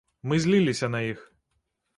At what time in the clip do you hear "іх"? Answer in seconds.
1.11-1.19